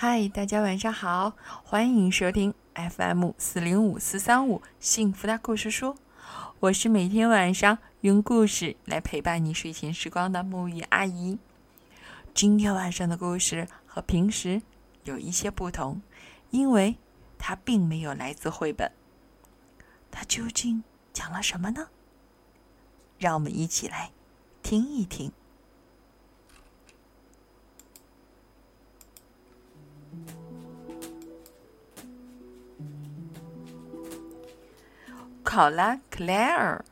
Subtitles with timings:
[0.00, 1.32] 嗨，大家晚上好，
[1.64, 5.96] 欢迎收听 FM 四零五四三五幸福的故事书。
[6.60, 11.36] 我是每天晚上用故事来陪伴你睡前时光的木鱼阿姨。
[12.32, 14.62] 今天晚上的故事和平时
[15.02, 16.00] 有一些不同，
[16.50, 16.96] 因为
[17.36, 18.92] 它并没有来自绘本。
[20.12, 21.88] 它究竟讲了什么呢？
[23.18, 24.12] 让我们一起来
[24.62, 25.32] 听一听。
[35.50, 36.84] 考拉克莱尔，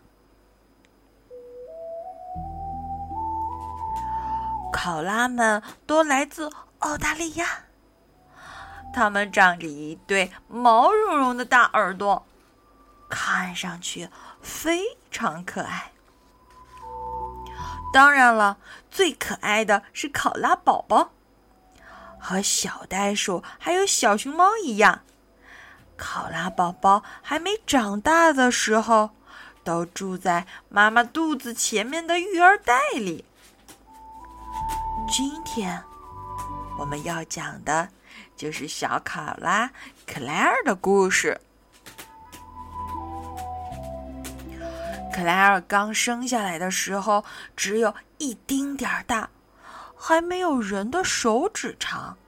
[4.73, 7.47] 考拉们都来自澳大利亚。
[8.95, 12.24] 它们长着一对毛茸茸的大耳朵，
[13.11, 14.09] 看上去
[14.41, 15.92] 非常可爱。
[17.92, 18.56] 当然了，
[18.91, 21.11] 最可爱的是考拉宝宝，
[22.19, 25.02] 和小袋鼠还有小熊猫一样。
[25.96, 29.11] 考拉宝宝还没长大的时候，
[29.64, 33.25] 都住在妈妈肚子前面的育儿袋里。
[35.08, 35.83] 今天
[36.78, 37.88] 我们要讲的
[38.36, 39.70] 就是小考拉
[40.06, 41.41] 克莱尔的故事。
[45.14, 47.25] 克莱尔刚生下来的时候
[47.56, 49.31] 只有一丁点儿大，
[49.97, 52.19] 还没有人的手指长，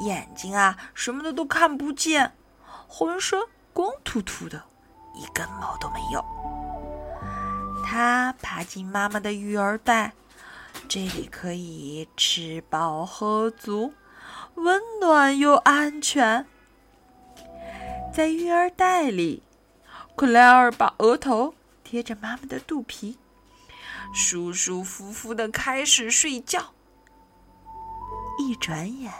[0.00, 2.32] 眼睛啊什么的都看不见。
[2.94, 4.62] 浑身光秃秃的，
[5.14, 6.22] 一根毛都没有。
[7.86, 10.12] 他爬进妈妈的育儿袋，
[10.90, 13.94] 这里可以吃饱喝足，
[14.56, 16.44] 温暖又安全。
[18.12, 19.42] 在育儿袋里，
[20.14, 23.16] 克莱尔把额头贴着妈妈的肚皮，
[24.12, 26.74] 舒舒服服的开始睡觉。
[28.38, 29.10] 一转眼，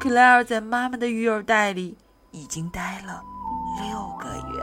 [0.00, 1.96] 克莱尔在妈妈的育儿袋里。
[2.36, 3.24] 已经待了
[3.80, 4.62] 六个月，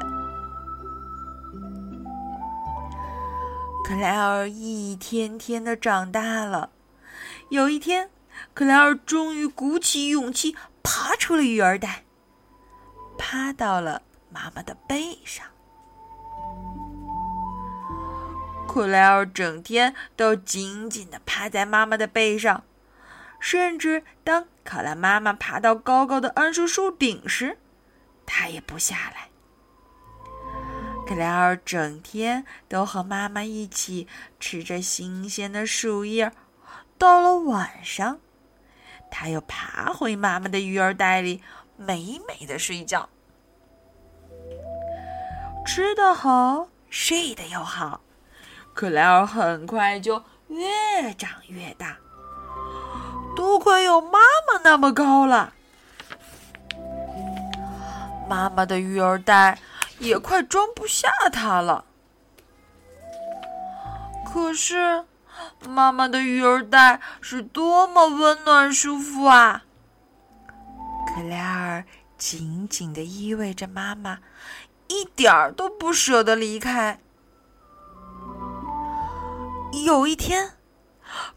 [3.83, 6.69] 克莱尔一天天的长大了。
[7.49, 8.11] 有一天，
[8.53, 12.03] 克莱尔终于鼓起勇气爬出了育儿袋，
[13.17, 15.47] 趴到了妈妈的背上。
[18.67, 22.63] 克莱尔整天都紧紧的趴在妈妈的背上，
[23.39, 27.57] 甚至当考拉妈妈爬到高高的桉树树顶时。
[28.35, 29.29] 他也不下来。
[31.05, 34.07] 克莱尔整天都和妈妈一起
[34.39, 36.31] 吃着新鲜的树叶，
[36.97, 38.19] 到了晚上，
[39.11, 41.43] 他又爬回妈妈的育儿袋里，
[41.77, 43.07] 美美的睡觉。
[45.63, 48.01] 吃得好，睡得又好，
[48.73, 51.97] 克莱尔很快就越长越大，
[53.35, 54.17] 都快有妈
[54.47, 55.53] 妈那么高了。
[58.33, 59.59] 妈妈的育儿袋
[59.99, 61.85] 也快装不下它了。
[64.25, 65.05] 可是，
[65.69, 69.65] 妈妈的育儿袋是多么温暖舒服啊！
[71.05, 71.85] 克莱尔
[72.17, 74.17] 紧紧的依偎着妈妈，
[74.87, 76.99] 一点儿都不舍得离开。
[79.85, 80.53] 有一天，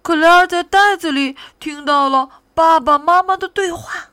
[0.01, 4.13] 克莱尔在袋子里听到了爸爸妈妈的对话。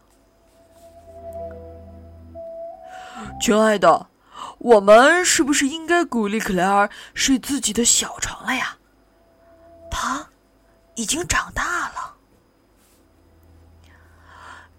[3.41, 4.07] 亲爱的，
[4.57, 8.77] 我们是不是应该鼓励克莱尔睡自己的小床了呀？
[9.91, 10.29] 他
[10.95, 12.15] 已经长大了。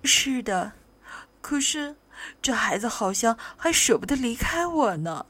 [0.02, 0.72] 是的，
[1.42, 1.96] 可是
[2.40, 5.26] 这孩子好像还舍不得离开我呢。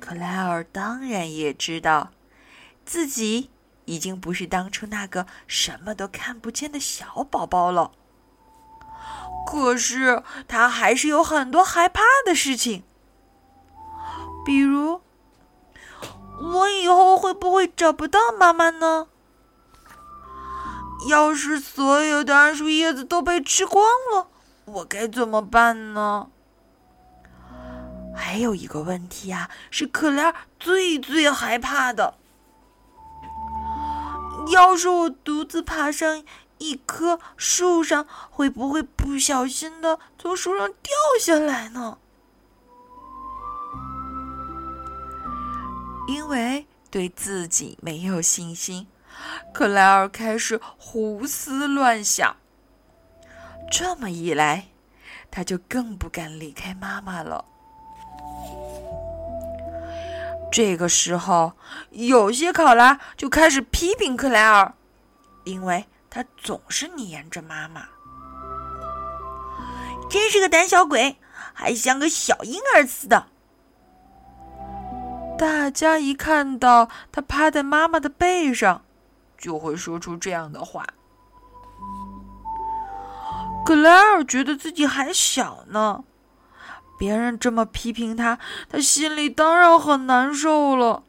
[0.00, 2.12] 克莱尔当然也知道，
[2.84, 3.50] 自己
[3.84, 7.92] 已经不是当初那个什么都看不见的小宝宝了。
[9.46, 12.84] 可是他还是有很多害怕的事情，
[14.44, 15.00] 比如，
[16.40, 19.08] 我以后会不会找不到妈妈呢？
[21.08, 23.84] 要是所有的桉树叶子都被吃光
[24.14, 24.28] 了，
[24.64, 26.28] 我该怎么办呢？
[28.14, 32.14] 还有一个问题啊，是可怜最最害怕的，
[34.52, 36.22] 要是我独自爬上。
[36.62, 41.98] 一棵树上会不会不小心的从树上掉下来呢？
[46.06, 48.86] 因为对自己没有信心，
[49.52, 52.36] 克莱尔开始胡思乱想。
[53.68, 54.68] 这么一来，
[55.32, 57.44] 他就更不敢离开妈妈了。
[60.52, 61.54] 这个时候，
[61.90, 64.74] 有些考拉就开始批评克莱尔。
[65.44, 67.86] 因为他总是黏着妈妈。
[70.10, 71.16] 真是个胆小鬼，
[71.54, 73.28] 还像个小婴儿似的。
[75.38, 78.84] 大家一看到他趴在妈妈的背上，
[79.38, 80.84] 就会说出这样的话。
[83.64, 86.04] 克莱尔觉得自己还小呢，
[86.98, 88.38] 别人这么批评他，
[88.68, 91.04] 他心里当然很难受了。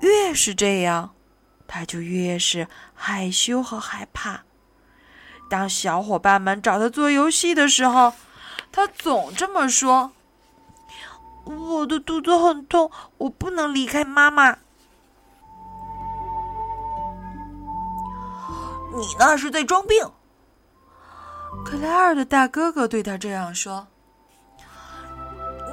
[0.00, 1.14] 越是这样，
[1.72, 4.40] 他就越是害羞和害怕。
[5.48, 8.12] 当小伙伴们找他做游戏的时候，
[8.72, 10.10] 他总这么说
[11.46, 14.50] ：“我的肚子很痛，我不能离开妈妈。”
[18.96, 20.10] 你那是在装病。
[21.64, 23.86] 克莱尔的大哥哥对他这样说：“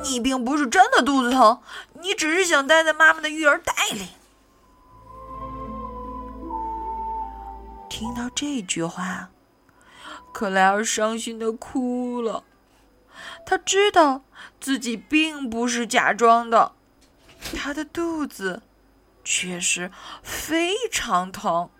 [0.05, 1.59] 你并不是真的肚子疼，
[2.01, 4.09] 你只是想待在妈妈的育儿袋里。”
[7.97, 9.31] 听到这句话，
[10.31, 12.43] 克莱尔伤心的哭了。
[13.43, 14.21] 他知道
[14.59, 16.73] 自己并不是假装的，
[17.55, 18.61] 他的肚子
[19.23, 19.91] 确实
[20.21, 21.71] 非常疼。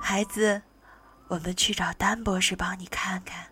[0.00, 0.62] 孩子，
[1.26, 3.48] 我们去找丹博士帮你看看。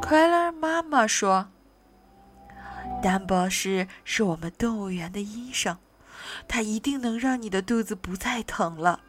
[0.00, 1.48] 克莱尔妈妈说
[3.02, 5.76] ：“丹博士是我们动物园的医生。”
[6.48, 9.00] 他一定能让你的肚子不再疼了。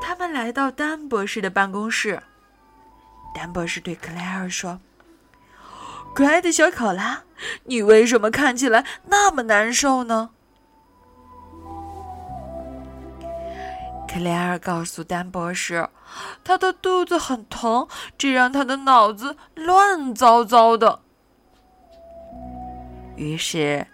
[0.00, 2.22] 他们来到丹博士的办公室。
[3.34, 4.80] 丹博士对克莱尔说
[6.14, 7.24] ：“可爱的小考拉，
[7.64, 10.30] 你为什么看起来那么难受呢？”
[14.08, 15.90] 克莱尔告诉丹博士
[16.42, 17.86] ：“他的肚子很疼，
[18.16, 21.02] 这让他的脑子乱糟糟的。”
[23.18, 23.86] 于是，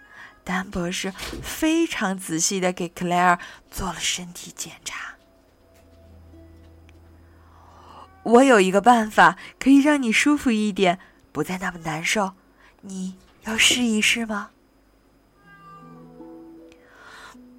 [0.43, 1.11] 丹博士
[1.41, 3.39] 非常仔细的给克莱尔
[3.71, 5.15] 做了身体检查。
[8.21, 10.99] 我有一个办法可以让你舒服一点，
[11.31, 12.33] 不再那么难受。
[12.81, 14.51] 你要试一试吗？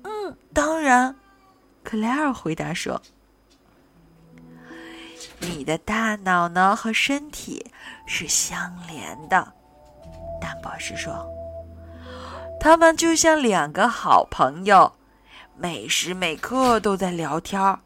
[0.02, 1.16] 嗯，当然。
[1.82, 3.00] 克莱尔回答说
[5.38, 7.64] ：“你的大脑呢和身体
[8.06, 9.52] 是相连的。”
[10.40, 11.28] 丹博士说。
[12.66, 14.92] 他们就像两个好朋友，
[15.56, 17.78] 每时每刻都在聊天儿。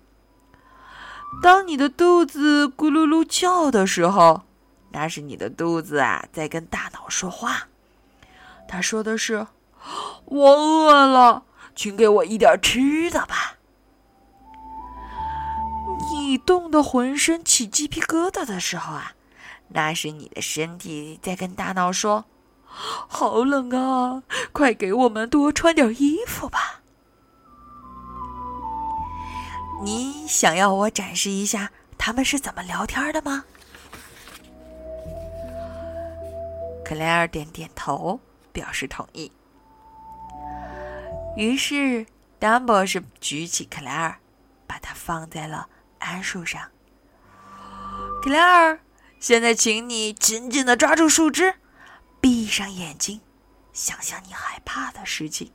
[1.43, 4.41] 当你的肚子咕噜噜叫的时候，
[4.93, 7.69] 那是你的肚子啊在跟大脑说话。
[8.67, 9.47] 他说的是
[10.25, 11.43] ：“我饿了，
[11.77, 13.59] 请给我一点吃的吧。”
[16.11, 19.13] 你冻得浑身起鸡皮疙瘩的时候啊，
[19.69, 22.25] 那是你的身体在跟大脑说。
[22.83, 24.23] 好冷啊！
[24.53, 26.81] 快给我们多穿点衣服吧。
[29.83, 33.45] 你想要我展示一下他们是怎么聊天的吗？
[36.85, 38.19] 克莱尔点点头，
[38.53, 39.31] 表示同意。
[41.37, 42.07] 于是，
[42.39, 44.17] 丹博士举起克莱尔，
[44.67, 45.69] 把它放在了
[46.01, 46.63] 桉树上。
[48.23, 48.81] 克莱尔，
[49.19, 51.55] 现在请你紧紧的抓住树枝。
[52.21, 53.21] 闭上眼睛，
[53.73, 55.53] 想想你害怕的事情。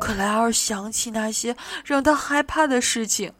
[0.00, 3.34] 克莱尔想起那些让他害怕的事情，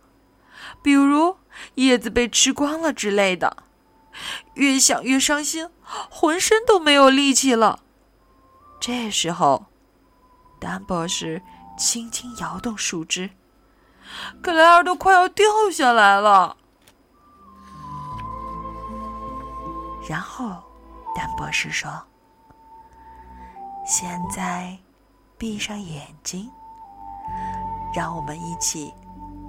[0.82, 1.36] 比如
[1.76, 3.64] 叶子被吃光了之类的。
[4.54, 5.70] 越想越伤心，
[6.10, 7.80] 浑身都没有力气了。
[8.80, 9.66] 这时候，
[10.60, 11.42] 丹博士
[11.78, 13.30] 轻轻摇动树枝，
[14.42, 16.56] 克莱尔都快要掉下来了。
[20.10, 20.60] 然后，
[21.14, 21.88] 丹博士说
[23.86, 24.76] ：“现在，
[25.38, 26.50] 闭上眼睛，
[27.94, 28.92] 让我们一起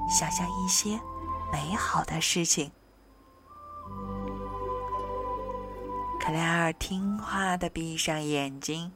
[0.08, 1.00] 想象一些
[1.52, 2.72] 美好的事情。”
[6.24, 8.92] 克莱尔听话的闭上眼睛，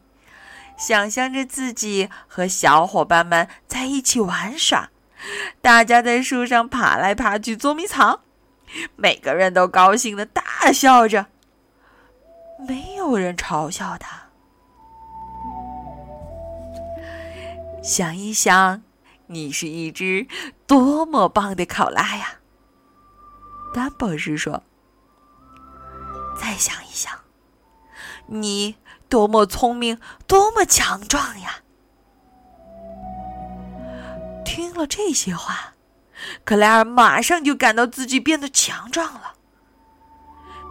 [0.78, 4.92] 想象着自己和小伙伴们在一起玩耍，
[5.64, 8.20] 大家在树上爬来爬去捉迷藏，
[8.96, 11.26] 每个人都高兴的大笑着。
[12.60, 14.24] 没有人嘲笑他。
[17.84, 18.82] 想一想，
[19.28, 20.28] 你是一只
[20.66, 22.40] 多么棒的考拉呀！
[23.74, 24.64] 丹博士说
[26.40, 27.12] ：“再想一想，
[28.28, 31.60] 你多么聪明，多么强壮呀！”
[34.44, 35.74] 听了这些话，
[36.44, 39.35] 克莱尔马上就感到自己变得强壮了。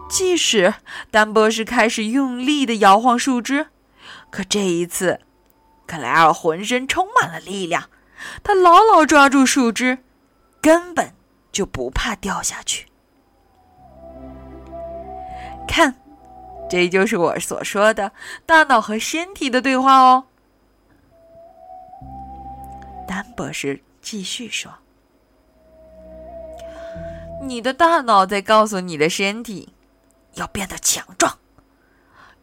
[0.07, 0.75] 即使
[1.11, 3.67] 丹博士开始用力的摇晃树枝，
[4.29, 5.19] 可这一次，
[5.85, 7.89] 克莱尔浑身充满了力量，
[8.43, 9.97] 他牢牢抓住树枝，
[10.61, 11.13] 根本
[11.51, 12.87] 就不怕掉下去。
[15.67, 15.95] 看，
[16.69, 18.11] 这就是我所说的
[18.45, 20.25] 大脑和身体的对话哦。
[23.07, 24.71] 丹博士继续说
[27.43, 29.73] ：“你的大脑在告诉你的身体。”
[30.35, 31.39] 要变得强壮，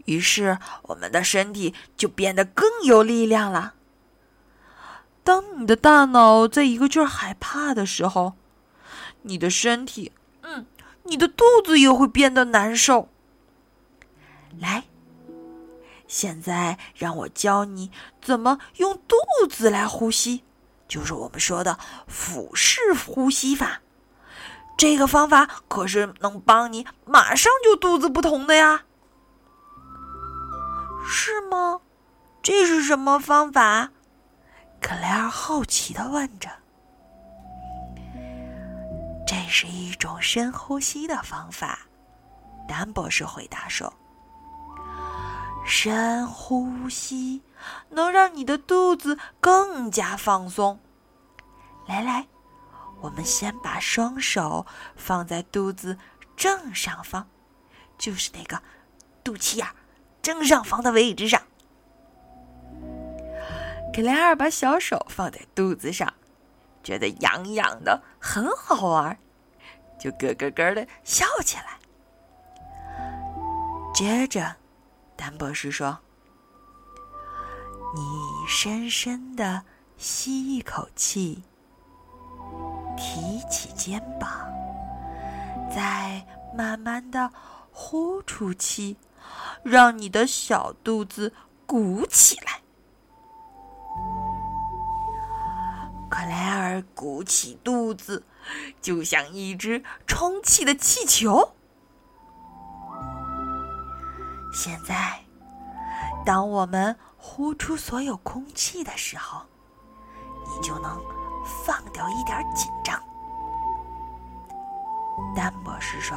[0.07, 3.75] 于是我们的身体就变得更有力量了。
[5.25, 8.35] 当你的大脑在一个劲儿害怕的时候，
[9.23, 10.67] 你的身体，嗯，
[11.05, 13.09] 你的肚子也会变得难受。
[14.59, 14.85] 来，
[16.09, 19.17] 现在让我教你怎么用肚
[19.49, 20.43] 子来呼吸，
[20.89, 23.82] 就是我们说的腹式呼吸法。
[24.77, 28.83] 这个方法可是能帮你马上就肚子不疼的呀，
[31.07, 31.81] 是吗？
[32.43, 33.91] 这是什么方法？
[34.81, 36.49] 克莱尔好奇的问着。
[39.25, 41.79] 这是一种深呼吸的方法，
[42.67, 43.93] 丹博士回答说
[45.65, 47.41] ：“深呼吸
[47.91, 50.81] 能让你的肚子更加放松。
[51.87, 52.27] 来来。”
[53.03, 54.65] 我们先把双手
[54.97, 55.99] 放在肚子
[56.37, 57.27] 正上方，
[57.99, 58.63] 就是那个
[59.25, 59.67] 肚脐眼
[60.23, 61.43] 正上方的位置上。
[63.93, 66.15] 克莱尔把小手放在肚子上，
[66.83, 69.19] 觉得痒痒的，很好玩，
[69.99, 71.79] 就咯咯咯的笑起来。
[73.93, 74.57] 接着，
[75.17, 75.99] 丹博士说
[77.95, 79.65] ：“你深深的
[79.99, 81.43] 吸一口气。”
[83.13, 84.31] 提起肩膀，
[85.71, 86.25] 再
[86.57, 87.31] 慢慢的
[87.71, 88.97] 呼出气，
[89.63, 91.31] 让你的小肚子
[91.67, 92.63] 鼓起来。
[96.09, 98.25] 克莱尔鼓起肚子，
[98.81, 101.53] 就像一只充气的气球。
[104.55, 105.21] 现在，
[106.25, 109.43] 当我们呼出所有空气的时候，
[110.47, 111.22] 你就能。
[111.45, 113.01] 放掉一点紧张，
[115.35, 116.17] 丹博士说：“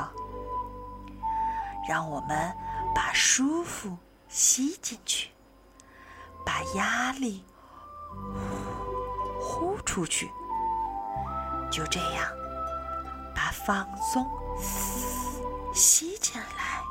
[1.87, 2.55] 让我们
[2.93, 5.29] 把舒服吸进去，
[6.45, 7.43] 把压力
[9.39, 10.31] 呼出去。
[11.71, 12.31] 就这样，
[13.35, 14.25] 把放松
[15.73, 16.83] 吸进来，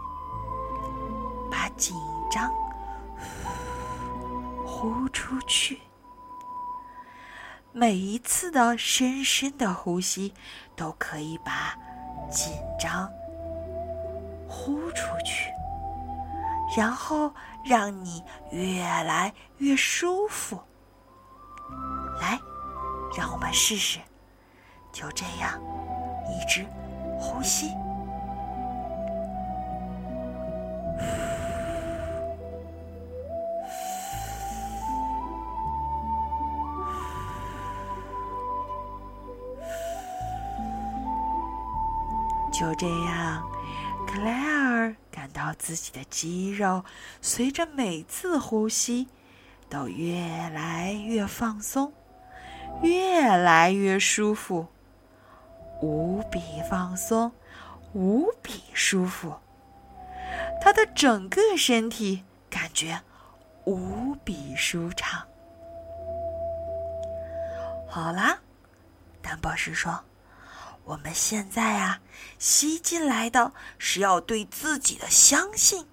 [1.50, 1.96] 把紧
[2.30, 2.52] 张
[4.66, 5.80] 呼出去。”
[7.76, 10.32] 每一次的深深的呼吸，
[10.76, 11.76] 都可以把
[12.30, 13.10] 紧张
[14.48, 15.50] 呼出去，
[16.76, 20.56] 然后让你越来越舒服。
[22.20, 22.38] 来，
[23.18, 23.98] 让我们试试，
[24.92, 25.60] 就这样，
[26.28, 26.64] 一直
[27.18, 27.72] 呼吸。
[42.76, 43.42] 这样，
[44.06, 46.84] 克莱尔感到自己的肌肉
[47.20, 49.08] 随着每次呼吸
[49.68, 50.16] 都越
[50.52, 51.92] 来越放松，
[52.82, 54.66] 越来越舒服，
[55.80, 57.32] 无比放松，
[57.92, 59.34] 无比舒服。
[60.60, 63.00] 他的整个身体感觉
[63.64, 65.22] 无比舒畅。
[67.88, 68.38] 好啦，
[69.22, 70.02] 丹博士说。
[70.84, 72.00] 我们现在啊，
[72.38, 75.86] 吸进来的是要对自己的相信，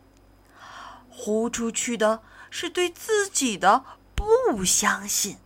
[1.10, 5.38] 呼出去的是对自己的不相信。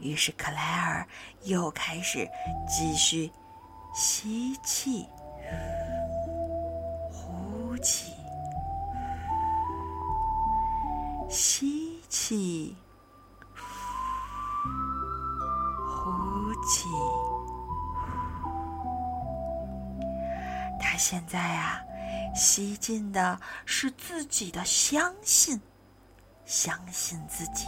[0.00, 1.08] 于是克莱尔
[1.44, 2.28] 又开始
[2.68, 3.32] 继续
[3.94, 5.08] 吸气、
[7.10, 8.12] 呼气、
[11.28, 12.76] 吸气。
[16.66, 16.88] 气，
[20.80, 21.80] 他现在啊，
[22.34, 25.60] 吸进的是自己的相信，
[26.44, 27.66] 相信自己；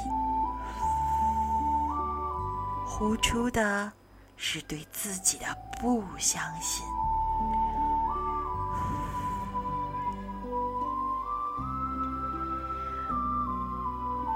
[2.86, 3.92] 呼出的
[4.36, 5.46] 是对自己的
[5.80, 6.84] 不相信。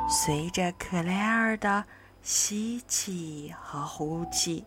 [0.08, 1.84] 随着克莱尔的。
[2.25, 4.64] 吸气和呼气，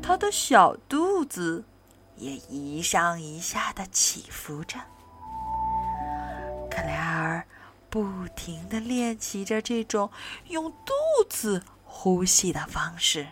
[0.00, 1.64] 他的小肚子
[2.14, 4.78] 也一上一下的起伏着。
[6.70, 7.44] 克莱尔
[7.90, 10.08] 不停的练习着这种
[10.46, 10.94] 用肚
[11.28, 13.26] 子呼吸的方式，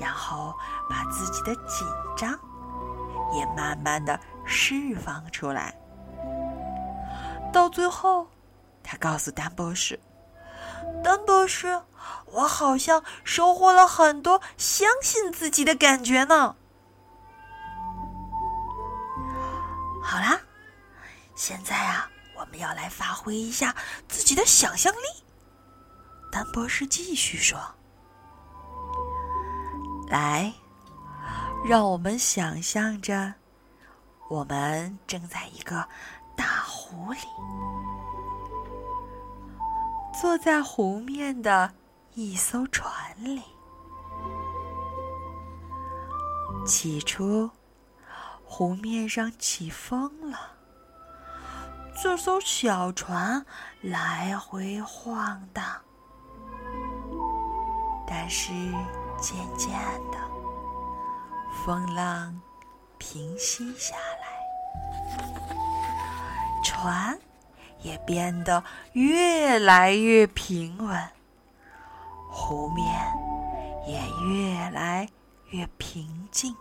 [0.00, 0.54] 然后
[0.88, 1.86] 把自己的紧
[2.16, 2.32] 张
[3.34, 5.78] 也慢慢的释放出来。
[7.52, 8.26] 到最后，
[8.82, 10.00] 他告诉丹博士
[11.02, 11.82] ：“丹博士，
[12.26, 16.56] 我好像收获了很多相信自己的感觉呢。”
[20.02, 20.40] 好啦，
[21.36, 23.74] 现在啊，我们要来发挥一下
[24.08, 24.98] 自己的想象力。
[26.32, 27.58] 丹博士继续说
[30.08, 30.52] ：“来，
[31.64, 33.32] 让我们想象着，
[34.28, 35.86] 我们正在一个
[36.36, 37.18] 大湖里，
[40.20, 41.72] 坐在湖面的
[42.14, 43.42] 一艘船里。
[46.66, 47.48] 起初。”
[48.44, 50.38] 湖面上起风了，
[52.02, 53.46] 这艘小船
[53.80, 55.64] 来回晃荡，
[58.08, 58.50] 但是
[59.20, 59.70] 渐渐
[60.10, 60.18] 的，
[61.64, 62.38] 风浪
[62.98, 64.26] 平息下来，
[66.64, 67.16] 船
[67.82, 71.08] 也变得越来越平稳，
[72.30, 72.86] 湖面
[73.86, 75.08] 也越来
[75.50, 76.54] 越平静。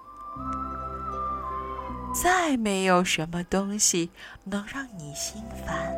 [2.14, 4.10] 再没有什么东西
[4.44, 5.94] 能让你心烦，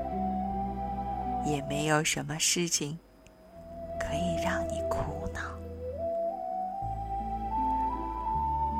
[1.46, 3.00] 也没有什么事情
[4.00, 5.40] 可以让你苦恼。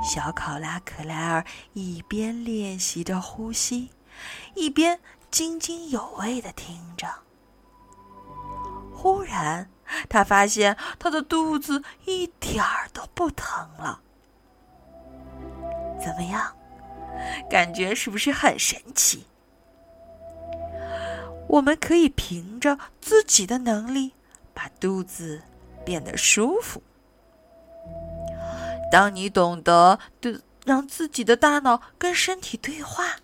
[0.04, 3.92] 小考拉克莱尔一边练习着呼吸，
[4.56, 5.00] 一边
[5.32, 7.08] 津津有味的听着。
[8.94, 9.70] 忽然，
[10.08, 14.02] 他发现他的肚子一点儿都不疼了。
[16.00, 16.56] 怎么样？
[17.50, 19.26] 感觉是不是很神奇？
[21.48, 24.14] 我们可以凭着自己的能力
[24.54, 25.42] 把肚子
[25.86, 26.82] 变得舒服。
[28.92, 33.18] 当你懂得对让自己的大脑跟身体对话，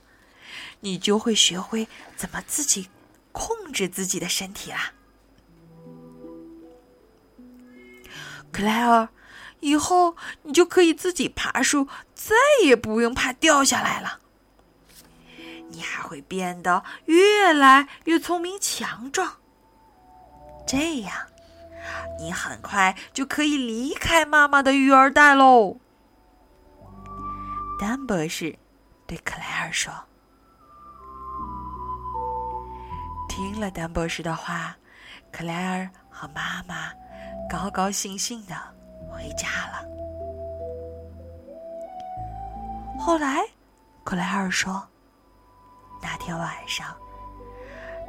[0.82, 2.90] 你就会学会怎么自己
[3.32, 4.94] 控制自己的身体啦。
[8.52, 9.10] 克莱尔。
[9.60, 14.20] 以后你就可以自己爬树，再也不用怕掉下来了。
[15.70, 19.38] 你还会变得越来越聪明强壮。
[20.68, 21.12] 这样，
[22.20, 25.78] 你很快就可以离开妈妈的育儿袋喽。
[27.80, 28.60] 丹博士
[29.08, 29.92] 对克莱尔说
[33.38, 34.76] ：“听了丹博士的话，
[35.32, 36.92] 克莱尔和妈妈
[37.48, 38.56] 高高兴兴的。”
[39.14, 39.86] 回家了。
[43.00, 43.44] 后来，
[44.04, 44.88] 克莱尔说
[46.02, 46.96] ：“那天晚上，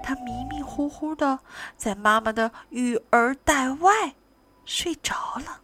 [0.03, 1.39] 他迷迷糊糊的
[1.77, 3.91] 在妈妈的育儿袋外
[4.65, 5.15] 睡着
[5.45, 5.61] 了。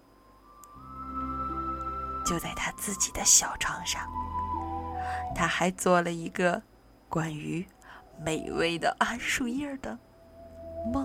[2.27, 4.07] 就在他自己的小床上，
[5.35, 6.61] 他还做了一个
[7.09, 7.66] 关于
[8.18, 9.98] 美味的桉树叶的
[10.92, 11.05] 梦。”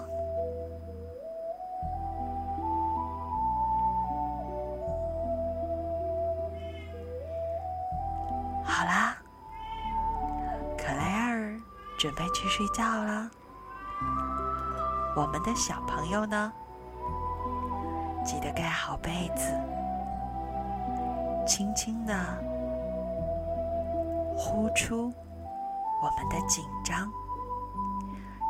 [8.64, 9.18] 好啦，
[10.78, 11.60] 克莱尔
[11.98, 13.30] 准备去睡觉了。
[15.16, 16.54] 我们的小朋友呢，
[18.24, 19.52] 记得盖好被子，
[21.46, 22.14] 轻轻的
[24.38, 25.12] 呼出
[26.02, 27.12] 我们的紧张，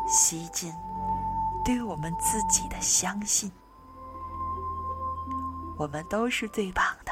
[0.08, 0.74] 吸进
[1.66, 3.52] 对我们自己的相信。
[5.78, 7.12] 我们都是最棒的。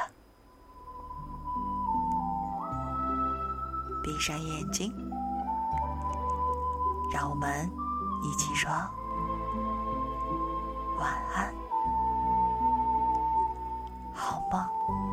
[4.02, 4.92] 闭上眼睛，
[7.12, 7.70] 让我们
[8.22, 8.70] 一起说
[10.98, 11.54] 晚安，
[14.12, 15.07] 好梦。